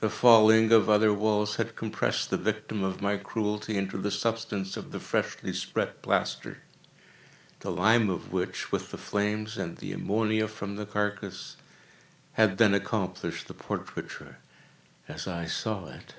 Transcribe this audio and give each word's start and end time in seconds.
The 0.00 0.10
falling 0.10 0.72
of 0.72 0.90
other 0.90 1.14
walls 1.14 1.54
had 1.54 1.76
compressed 1.76 2.30
the 2.30 2.36
victim 2.36 2.82
of 2.82 3.00
my 3.00 3.16
cruelty 3.16 3.76
into 3.78 3.96
the 3.96 4.10
substance 4.10 4.76
of 4.76 4.90
the 4.90 4.98
freshly 4.98 5.52
spread 5.52 6.02
plaster; 6.02 6.58
the 7.60 7.70
lime 7.70 8.10
of 8.10 8.32
which, 8.32 8.72
with 8.72 8.90
the 8.90 8.98
flames, 8.98 9.56
and 9.56 9.76
the 9.78 9.92
ammonia 9.92 10.48
from 10.48 10.74
the 10.74 10.84
carcass, 10.84 11.56
had 12.32 12.58
then 12.58 12.74
accomplished 12.74 13.46
the 13.46 13.54
portraiture 13.54 14.38
as 15.06 15.28
I 15.28 15.46
saw 15.46 15.86
it. 15.86 16.16